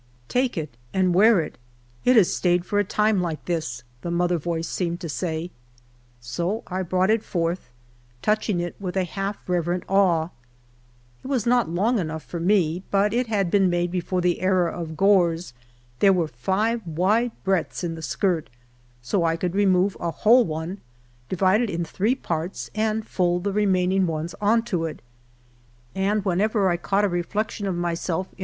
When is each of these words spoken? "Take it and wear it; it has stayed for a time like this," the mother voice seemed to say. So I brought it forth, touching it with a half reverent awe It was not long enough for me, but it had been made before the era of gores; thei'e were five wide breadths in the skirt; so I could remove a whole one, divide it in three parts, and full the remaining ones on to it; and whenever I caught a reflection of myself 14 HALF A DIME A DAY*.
"Take 0.27 0.57
it 0.57 0.77
and 0.95 1.13
wear 1.13 1.41
it; 1.41 1.59
it 2.05 2.15
has 2.15 2.33
stayed 2.33 2.65
for 2.65 2.79
a 2.79 2.83
time 2.83 3.21
like 3.21 3.45
this," 3.45 3.83
the 4.01 4.09
mother 4.09 4.39
voice 4.39 4.67
seemed 4.67 4.99
to 5.01 5.07
say. 5.09 5.51
So 6.19 6.63
I 6.65 6.81
brought 6.81 7.11
it 7.11 7.21
forth, 7.23 7.69
touching 8.23 8.59
it 8.59 8.75
with 8.79 8.97
a 8.97 9.03
half 9.03 9.47
reverent 9.47 9.83
awe 9.87 10.29
It 11.23 11.27
was 11.27 11.45
not 11.45 11.69
long 11.69 11.99
enough 11.99 12.23
for 12.23 12.39
me, 12.39 12.81
but 12.89 13.13
it 13.13 13.27
had 13.27 13.51
been 13.51 13.69
made 13.69 13.91
before 13.91 14.21
the 14.21 14.41
era 14.41 14.71
of 14.71 14.97
gores; 14.97 15.53
thei'e 15.99 16.15
were 16.15 16.27
five 16.27 16.81
wide 16.87 17.31
breadths 17.43 17.83
in 17.83 17.93
the 17.93 18.01
skirt; 18.01 18.49
so 19.03 19.23
I 19.23 19.37
could 19.37 19.53
remove 19.53 19.95
a 19.99 20.09
whole 20.09 20.45
one, 20.45 20.79
divide 21.29 21.61
it 21.61 21.69
in 21.69 21.85
three 21.85 22.15
parts, 22.15 22.71
and 22.73 23.05
full 23.05 23.39
the 23.39 23.53
remaining 23.53 24.07
ones 24.07 24.33
on 24.41 24.63
to 24.63 24.85
it; 24.85 25.03
and 25.93 26.25
whenever 26.25 26.69
I 26.69 26.77
caught 26.77 27.05
a 27.05 27.07
reflection 27.07 27.67
of 27.67 27.75
myself 27.75 28.01
14 28.01 28.15
HALF 28.15 28.25
A 28.25 28.29
DIME 28.29 28.33
A 28.33 28.37
DAY*. 28.37 28.39